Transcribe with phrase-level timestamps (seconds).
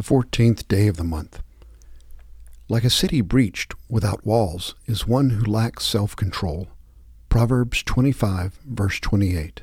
[0.00, 1.42] the fourteenth day of the month.
[2.70, 6.68] Like a city breached without walls is one who lacks self control.
[7.28, 9.60] Proverbs 25, verse 28.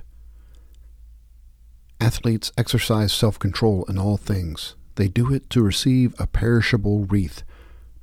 [1.99, 4.75] Athletes exercise self control in all things.
[4.93, 7.41] They do it to receive a perishable wreath,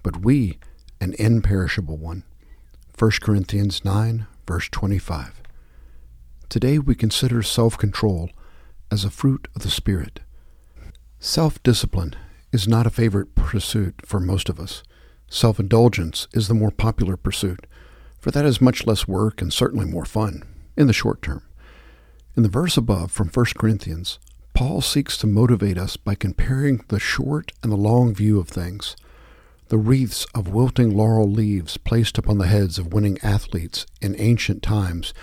[0.02, 0.58] but we
[1.00, 2.24] an imperishable one.
[2.98, 5.40] 1 Corinthians 9, verse 25.
[6.48, 8.28] Today we consider self control
[8.90, 10.18] as a fruit of the Spirit.
[11.24, 12.12] Self discipline
[12.52, 14.82] is not a favorite pursuit for most of us.
[15.26, 17.66] Self indulgence is the more popular pursuit,
[18.20, 20.42] for that is much less work and certainly more fun
[20.76, 21.42] in the short term.
[22.36, 24.18] In the verse above from 1 Corinthians,
[24.52, 28.94] Paul seeks to motivate us by comparing the short and the long view of things.
[29.68, 34.62] The wreaths of wilting laurel leaves placed upon the heads of winning athletes in ancient
[34.62, 35.14] times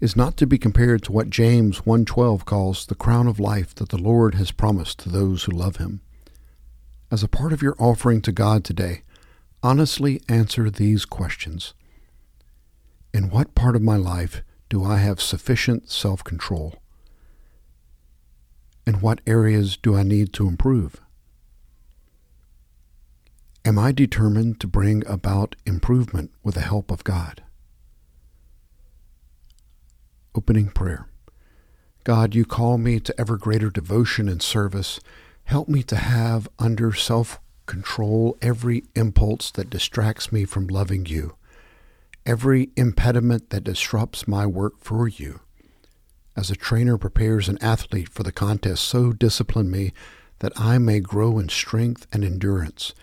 [0.00, 3.90] is not to be compared to what James 1:12 calls the crown of life that
[3.90, 6.00] the Lord has promised to those who love him.
[7.10, 9.02] As a part of your offering to God today,
[9.62, 11.74] honestly answer these questions.
[13.12, 16.80] In what part of my life do I have sufficient self-control?
[18.86, 21.00] In what areas do I need to improve?
[23.64, 27.42] Am I determined to bring about improvement with the help of God?
[30.34, 31.08] Opening prayer.
[32.04, 35.00] God, you call me to ever greater devotion and service.
[35.44, 41.34] Help me to have under self control every impulse that distracts me from loving you,
[42.24, 45.40] every impediment that disrupts my work for you.
[46.36, 49.92] As a trainer prepares an athlete for the contest, so discipline me
[50.38, 52.94] that I may grow in strength and endurance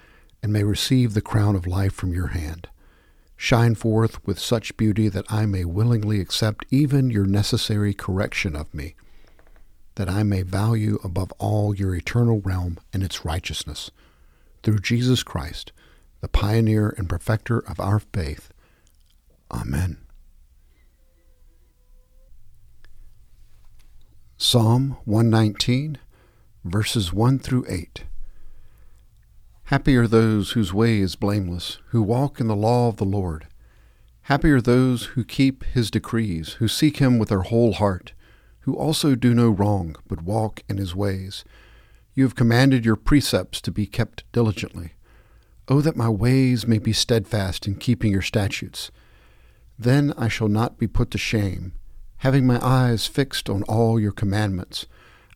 [0.42, 2.70] and may receive the crown of life from your hand.
[3.40, 8.74] Shine forth with such beauty that I may willingly accept even your necessary correction of
[8.74, 8.96] me,
[9.96, 13.92] that I may value above all your eternal realm and its righteousness.
[14.64, 15.72] Through Jesus Christ,
[16.20, 18.52] the pioneer and perfecter of our faith.
[19.52, 19.98] Amen.
[24.36, 26.00] Psalm 119,
[26.66, 28.04] verses 1 through 8.
[29.68, 33.48] Happy are those whose way is blameless, who walk in the law of the Lord.
[34.22, 38.14] Happy are those who keep his decrees, who seek him with their whole heart,
[38.62, 41.44] who also do no wrong, but walk in his ways.
[42.14, 44.94] You have commanded your precepts to be kept diligently.
[45.68, 48.90] Oh, that my ways may be steadfast in keeping your statutes.
[49.78, 51.74] Then I shall not be put to shame,
[52.20, 54.86] having my eyes fixed on all your commandments.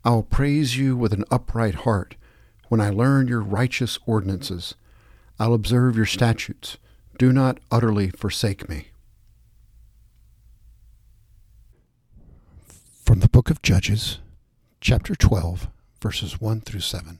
[0.06, 2.16] I will praise you with an upright heart
[2.72, 4.76] when I learn your righteous ordinances.
[5.38, 6.78] I'll observe your statutes.
[7.20, 8.92] Do not utterly forsake me.
[13.04, 14.20] From the book of Judges,
[14.80, 15.68] chapter 12,
[16.02, 17.20] verses 1 through 7.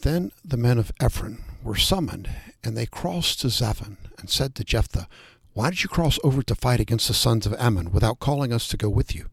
[0.00, 2.28] Then the men of Ephraim were summoned,
[2.64, 5.06] and they crossed to Zaphon and said to Jephthah,
[5.52, 8.66] Why did you cross over to fight against the sons of Ammon without calling us
[8.66, 9.26] to go with you?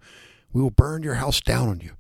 [0.51, 1.93] We will burn your house down on you.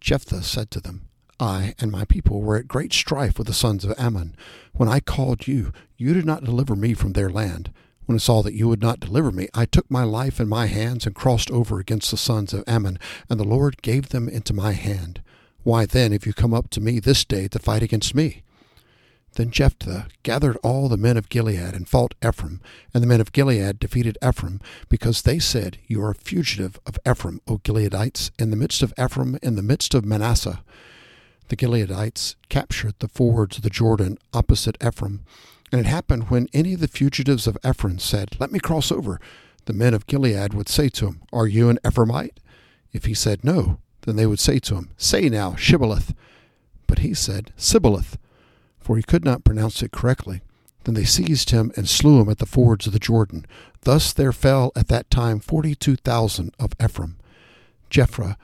[0.00, 1.06] Jephthah said to them,
[1.40, 4.36] I and my people were at great strife with the sons of Ammon.
[4.72, 7.72] When I called you, you did not deliver me from their land.
[8.06, 10.66] When I saw that you would not deliver me, I took my life in my
[10.66, 12.98] hands and crossed over against the sons of Ammon,
[13.30, 15.22] and the Lord gave them into my hand.
[15.62, 18.42] Why then have you come up to me this day to fight against me?
[19.32, 22.60] Then Jephthah gathered all the men of Gilead and fought Ephraim,
[22.92, 26.98] and the men of Gilead defeated Ephraim, because they said, You are a fugitive of
[27.08, 30.62] Ephraim, O Gileadites, in the midst of Ephraim, in the midst of Manasseh
[31.48, 35.24] the Gileadites captured the fords of the Jordan opposite Ephraim.
[35.70, 39.20] And it happened when any of the fugitives of Ephraim said, Let me cross over,
[39.66, 42.38] the men of Gilead would say to him, Are you an Ephraimite?
[42.92, 46.14] If he said no, then they would say to him, Say now, Shibboleth.
[46.86, 48.18] But he said, Sibboleth,
[48.78, 50.42] for he could not pronounce it correctly.
[50.84, 53.46] Then they seized him and slew him at the fords of the Jordan.
[53.82, 57.16] Thus there fell at that time forty two thousand of Ephraim.
[57.90, 58.36] Jephthah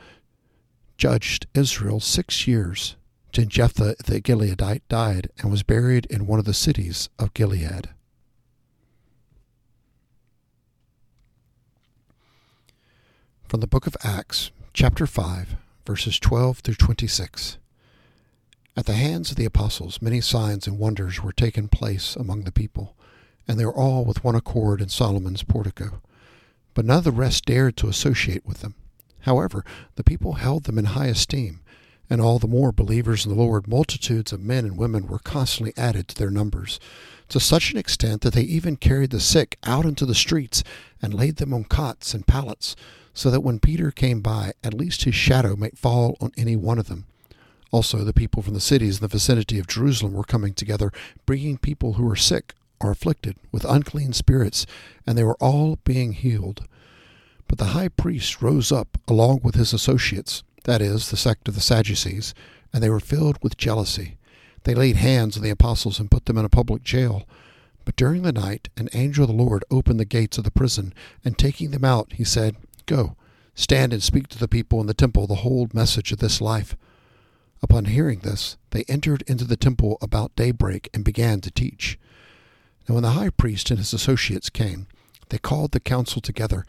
[0.97, 2.97] judged Israel six years.
[3.32, 7.91] Then Jephthah the Gileadite died and was buried in one of the cities of Gilead.
[13.48, 15.56] From the book of Acts, chapter 5,
[15.86, 17.59] verses 12 through 26.
[18.77, 22.53] At the hands of the apostles, many signs and wonders were taken place among the
[22.53, 22.97] people,
[23.48, 26.00] and they were all with one accord in Solomon's portico.
[26.74, 28.74] But none of the rest dared to associate with them
[29.21, 29.65] However,
[29.97, 31.60] the people held them in high esteem,
[32.10, 35.72] and all the more believers in the Lord, multitudes of men and women were constantly
[35.77, 36.80] added to their numbers,
[37.28, 40.65] to such an extent that they even carried the sick out into the streets
[41.01, 42.74] and laid them on cots and pallets,
[43.15, 46.78] so that when Peter came by, at least his shadow might fall on any one
[46.78, 47.07] of them.
[47.71, 50.91] Also, the people from the cities in the vicinity of Jerusalem were coming together,
[51.24, 54.66] bringing people who were sick or afflicted with unclean spirits,
[55.07, 56.66] and they were all being healed.
[57.47, 61.54] But the high priest rose up along with his associates, that is, the sect of
[61.54, 62.34] the Sadducees,
[62.72, 64.16] and they were filled with jealousy.
[64.65, 67.27] They laid hands on the apostles and put them in a public jail.
[67.84, 70.92] But during the night, an angel of the Lord opened the gates of the prison,
[71.24, 73.16] and taking them out, he said, Go,
[73.54, 76.77] stand and speak to the people in the temple the whole message of this life.
[77.62, 81.98] Upon hearing this, they entered into the temple about daybreak and began to teach.
[82.89, 84.86] Now, when the high priest and his associates came,
[85.28, 86.65] they called the council together,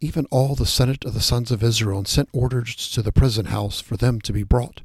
[0.00, 3.46] even all the senate of the sons of Israel, and sent orders to the prison
[3.46, 4.80] house for them to be brought.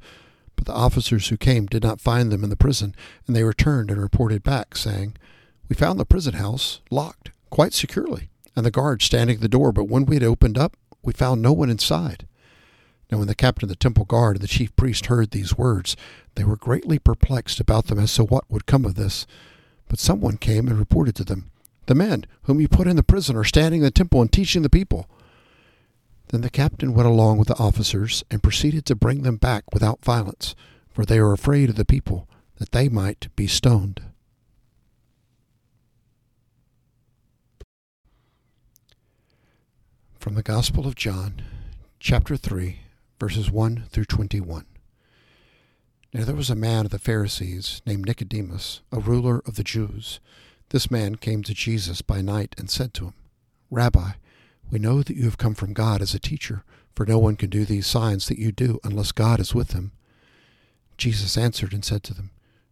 [0.56, 2.96] But the officers who came did not find them in the prison,
[3.28, 5.16] and they returned and reported back, saying,
[5.70, 9.72] We found the prison house locked quite securely, and the guards standing at the door,
[9.72, 12.28] but when we had opened up, we found no one inside.
[13.12, 15.96] Now, when the captain of the temple guard and the chief priest heard these words,
[16.34, 19.28] they were greatly perplexed about them as to what would come of this.
[19.88, 21.52] But someone came and reported to them,
[21.86, 24.62] The men whom you put in the prison are standing in the temple and teaching
[24.62, 25.10] the people.
[26.30, 30.04] Then the captain went along with the officers and proceeded to bring them back without
[30.04, 30.56] violence,
[30.90, 32.28] for they were afraid of the people,
[32.58, 34.02] that they might be stoned.
[40.18, 41.42] From the Gospel of John,
[42.00, 42.80] chapter 3,
[43.20, 44.66] verses 1 through 21.
[46.14, 50.22] Now there was a man of the Pharisees named Nicodemus, a ruler of the Jews.
[50.74, 53.14] This man came to Jesus by night and said to him,
[53.70, 54.14] Rabbi,
[54.72, 56.64] we know that you have come from God as a teacher,
[56.96, 59.92] for no one can do these signs that you do unless God is with him.
[60.98, 62.32] Jesus answered and said to them,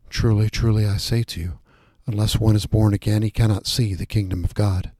[0.10, 1.60] Truly, truly, I say to you,
[2.08, 4.92] unless one is born again, he cannot see the kingdom of God.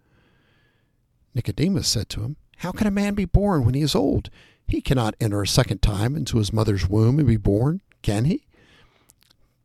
[1.34, 4.30] Nicodemus said to him, How can a man be born when he is old?
[4.68, 8.46] He cannot enter a second time into his mother's womb and be born, can he?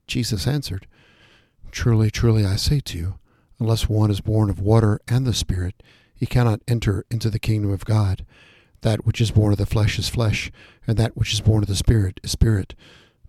[0.07, 0.87] Jesus answered,
[1.71, 3.19] Truly, truly, I say to you,
[3.59, 5.83] unless one is born of water and the Spirit,
[6.15, 8.25] he cannot enter into the kingdom of God.
[8.83, 10.51] That which is born of the flesh is flesh,
[10.87, 12.75] and that which is born of the Spirit is spirit.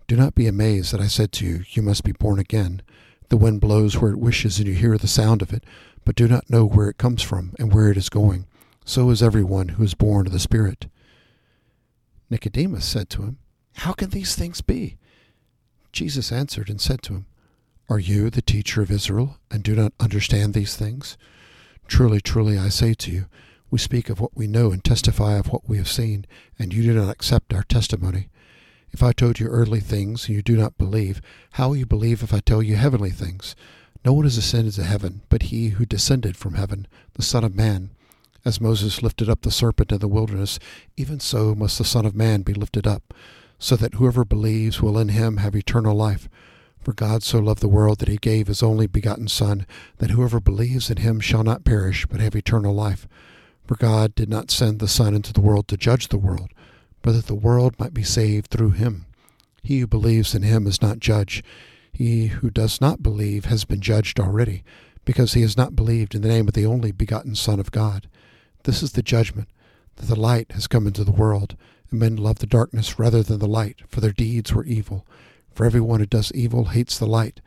[0.06, 2.82] Do not be amazed that I said to you, You must be born again.
[3.28, 5.64] The wind blows where it wishes, and you hear the sound of it,
[6.04, 8.46] but do not know where it comes from and where it is going.
[8.84, 10.86] So is everyone who is born of the Spirit.
[12.30, 13.38] Nicodemus said to him,
[13.74, 14.96] How can these things be?
[15.92, 17.26] Jesus answered and said to him,
[17.90, 21.16] Are you the teacher of Israel, and do not understand these things?
[21.86, 23.24] Truly, truly, I say to you,
[23.70, 26.26] we speak of what we know and testify of what we have seen,
[26.58, 28.28] and you do not accept our testimony.
[28.90, 32.22] If I told you earthly things and you do not believe, how will you believe
[32.22, 33.56] if I tell you heavenly things?
[34.04, 37.54] No one has ascended to heaven but he who descended from heaven, the Son of
[37.54, 37.88] Man.
[38.44, 40.58] As Moses lifted up the serpent in the wilderness,
[40.98, 43.14] even so must the Son of Man be lifted up,
[43.58, 46.28] so that whoever believes will in him have eternal life.
[46.88, 49.66] For God so loved the world that he gave his only begotten Son,
[49.98, 53.06] that whoever believes in him shall not perish, but have eternal life.
[53.66, 56.48] For God did not send the Son into the world to judge the world,
[57.02, 59.04] but that the world might be saved through him.
[59.62, 61.44] He who believes in him is not judged.
[61.92, 64.64] He who does not believe has been judged already,
[65.04, 68.08] because he has not believed in the name of the only begotten Son of God.
[68.62, 69.50] This is the judgment,
[69.96, 71.54] that the light has come into the world,
[71.90, 75.06] and men love the darkness rather than the light, for their deeds were evil.
[75.58, 77.40] For everyone who does evil hates the light,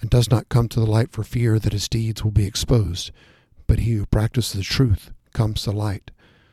[0.00, 3.10] and does not come to the light for fear that his deeds will be exposed.
[3.66, 6.10] But he who practices the truth comes to light,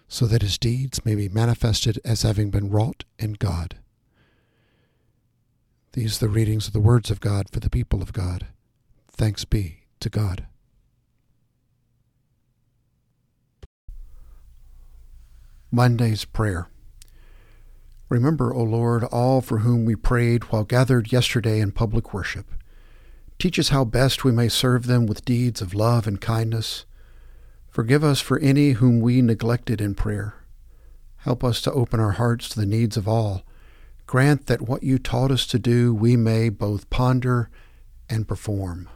[0.10, 3.78] so that his deeds may be manifested as having been wrought in God.
[5.94, 8.48] These are the readings of the words of God for the people of God.
[9.10, 10.46] Thanks be to God.
[15.72, 16.68] Monday's Prayer.
[18.10, 22.54] Remember, O Lord, all for whom we prayed while gathered yesterday in public worship.
[23.38, 26.86] Teach us how best we may serve them with deeds of love and kindness.
[27.70, 30.36] Forgive us for any whom we neglected in prayer.
[31.18, 33.44] Help us to open our hearts to the needs of all.
[34.06, 37.50] Grant that what you taught us to do we may both ponder
[38.10, 38.88] and perform.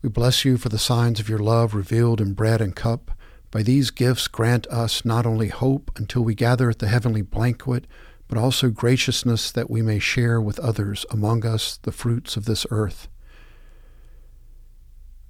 [0.00, 3.10] We bless you for the signs of your love revealed in bread and cup
[3.50, 7.86] by these gifts, grant us not only hope until we gather at the heavenly banquet,
[8.28, 12.66] but also graciousness that we may share with others among us the fruits of this
[12.70, 13.08] earth.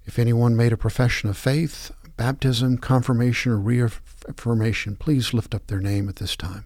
[0.05, 5.81] If anyone made a profession of faith, baptism, confirmation, or reaffirmation, please lift up their
[5.81, 6.65] name at this time.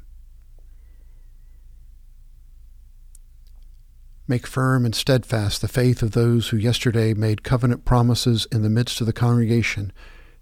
[4.26, 8.70] Make firm and steadfast the faith of those who yesterday made covenant promises in the
[8.70, 9.92] midst of the congregation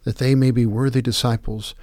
[0.05, 1.75] that they may be worthy disciples,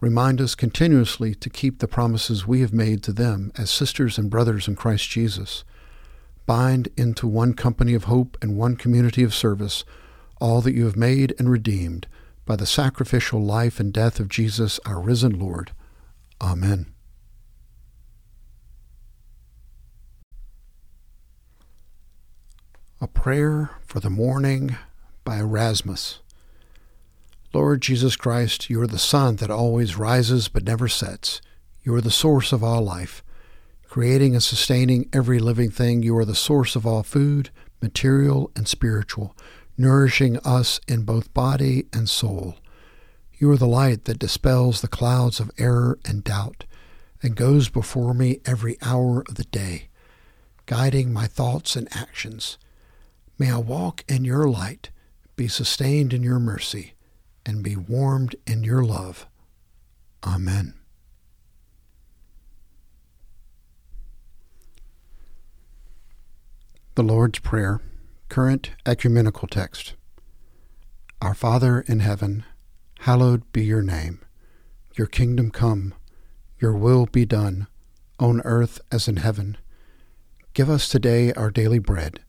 [0.00, 4.30] Remind us continuously to keep the promises we have made to them as sisters and
[4.30, 5.62] brothers in Christ Jesus.
[6.46, 9.84] Bind into one company of hope and one community of service
[10.40, 12.06] all that you have made and redeemed
[12.46, 15.72] by the sacrificial life and death of Jesus, our risen Lord.
[16.40, 16.86] Amen.
[23.02, 24.76] A Prayer for the Morning
[25.24, 26.20] by Erasmus.
[27.52, 31.40] Lord Jesus Christ, you are the sun that always rises but never sets.
[31.82, 33.24] You are the source of all life.
[33.88, 37.50] Creating and sustaining every living thing, you are the source of all food,
[37.82, 39.36] material and spiritual,
[39.76, 42.54] nourishing us in both body and soul.
[43.36, 46.66] You are the light that dispels the clouds of error and doubt,
[47.20, 49.88] and goes before me every hour of the day,
[50.66, 52.58] guiding my thoughts and actions.
[53.40, 54.90] May I walk in your light,
[55.34, 56.94] be sustained in your mercy
[57.44, 59.26] and be warmed in your love.
[60.24, 60.74] Amen.
[66.94, 67.80] The Lord's Prayer,
[68.28, 69.94] current ecumenical text.
[71.22, 72.44] Our Father in heaven,
[73.00, 74.20] hallowed be your name.
[74.96, 75.94] Your kingdom come,
[76.58, 77.68] your will be done,
[78.18, 79.56] on earth as in heaven.
[80.52, 82.20] Give us today our daily bread.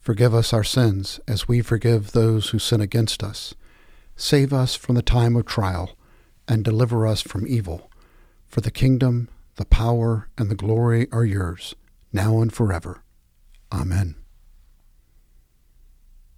[0.00, 3.54] Forgive us our sins as we forgive those who sin against us
[4.16, 5.96] Save us from the time of trial,
[6.48, 7.90] and deliver us from evil.
[8.48, 11.74] For the kingdom, the power, and the glory are yours,
[12.12, 13.02] now and forever.
[13.72, 14.16] Amen.